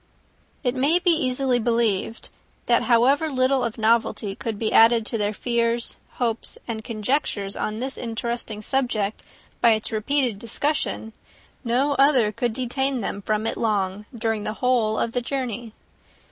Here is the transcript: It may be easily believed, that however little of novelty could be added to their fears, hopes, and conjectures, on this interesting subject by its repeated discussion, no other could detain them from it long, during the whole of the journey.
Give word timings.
It 0.63 0.73
may 0.73 0.97
be 0.97 1.11
easily 1.11 1.59
believed, 1.59 2.29
that 2.65 2.81
however 2.85 3.29
little 3.29 3.63
of 3.63 3.77
novelty 3.77 4.33
could 4.33 4.57
be 4.57 4.73
added 4.73 5.05
to 5.05 5.17
their 5.19 5.31
fears, 5.31 5.97
hopes, 6.13 6.57
and 6.67 6.83
conjectures, 6.83 7.55
on 7.55 7.79
this 7.79 7.99
interesting 7.99 8.63
subject 8.63 9.21
by 9.61 9.73
its 9.73 9.91
repeated 9.91 10.39
discussion, 10.39 11.13
no 11.63 11.93
other 11.99 12.31
could 12.31 12.53
detain 12.53 13.01
them 13.01 13.21
from 13.21 13.45
it 13.45 13.57
long, 13.57 14.07
during 14.11 14.43
the 14.43 14.53
whole 14.53 14.97
of 14.97 15.11
the 15.11 15.21
journey. 15.21 15.71